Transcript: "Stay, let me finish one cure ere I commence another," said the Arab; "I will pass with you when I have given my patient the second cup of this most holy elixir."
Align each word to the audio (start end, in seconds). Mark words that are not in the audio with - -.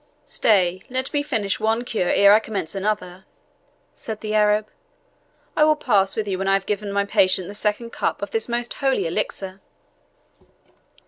"Stay, 0.25 0.81
let 0.89 1.13
me 1.13 1.21
finish 1.21 1.59
one 1.59 1.83
cure 1.83 2.09
ere 2.09 2.33
I 2.33 2.39
commence 2.39 2.73
another," 2.73 3.23
said 3.93 4.21
the 4.21 4.33
Arab; 4.33 4.67
"I 5.55 5.63
will 5.63 5.75
pass 5.75 6.15
with 6.15 6.27
you 6.27 6.39
when 6.39 6.47
I 6.47 6.53
have 6.55 6.65
given 6.65 6.91
my 6.91 7.05
patient 7.05 7.47
the 7.47 7.53
second 7.53 7.91
cup 7.91 8.23
of 8.23 8.31
this 8.31 8.49
most 8.49 8.73
holy 8.73 9.05
elixir." 9.05 9.61